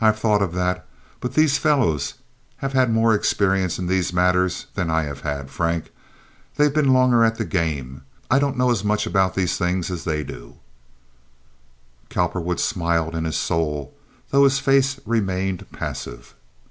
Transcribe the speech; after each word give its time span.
"I've 0.00 0.18
thought 0.18 0.40
of 0.40 0.54
that. 0.54 0.86
But 1.20 1.34
these 1.34 1.58
fellows 1.58 2.14
have 2.64 2.72
had 2.72 2.90
more 2.90 3.12
experience 3.14 3.78
in 3.78 3.86
these 3.86 4.14
matters 4.14 4.64
than 4.72 4.88
I 4.88 5.02
have 5.02 5.20
had, 5.20 5.50
Frank. 5.50 5.90
They've 6.56 6.72
been 6.72 6.94
longer 6.94 7.22
at 7.22 7.36
the 7.36 7.44
game. 7.44 8.00
I 8.30 8.38
don't 8.38 8.56
know 8.56 8.70
as 8.70 8.82
much 8.82 9.06
about 9.06 9.34
these 9.34 9.58
things 9.58 9.90
as 9.90 10.04
they 10.04 10.24
do." 10.24 10.56
Cowperwood 12.08 12.60
smiled 12.60 13.14
in 13.14 13.26
his 13.26 13.36
soul, 13.36 13.92
though 14.30 14.44
his 14.44 14.58
face 14.58 15.00
remained 15.04 15.70
passive. 15.70 16.34